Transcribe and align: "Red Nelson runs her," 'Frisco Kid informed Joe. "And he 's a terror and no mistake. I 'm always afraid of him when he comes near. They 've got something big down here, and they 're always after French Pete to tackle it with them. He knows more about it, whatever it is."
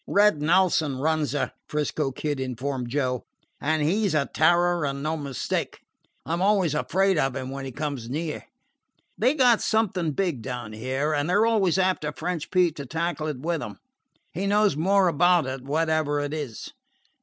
"Red 0.07 0.41
Nelson 0.41 0.97
runs 0.97 1.33
her," 1.33 1.53
'Frisco 1.69 2.11
Kid 2.11 2.39
informed 2.39 2.89
Joe. 2.89 3.23
"And 3.61 3.83
he 3.83 4.07
's 4.09 4.15
a 4.15 4.25
terror 4.25 4.83
and 4.83 5.03
no 5.03 5.15
mistake. 5.15 5.77
I 6.25 6.33
'm 6.33 6.41
always 6.41 6.73
afraid 6.73 7.19
of 7.19 7.35
him 7.35 7.51
when 7.51 7.65
he 7.65 7.71
comes 7.71 8.09
near. 8.09 8.47
They 9.15 9.35
've 9.35 9.37
got 9.37 9.61
something 9.61 10.13
big 10.13 10.41
down 10.41 10.73
here, 10.73 11.13
and 11.13 11.29
they 11.29 11.35
're 11.35 11.45
always 11.45 11.77
after 11.77 12.11
French 12.11 12.49
Pete 12.49 12.75
to 12.77 12.85
tackle 12.87 13.27
it 13.27 13.41
with 13.41 13.59
them. 13.59 13.77
He 14.31 14.47
knows 14.47 14.75
more 14.75 15.07
about 15.07 15.45
it, 15.45 15.61
whatever 15.65 16.19
it 16.19 16.33
is." 16.33 16.73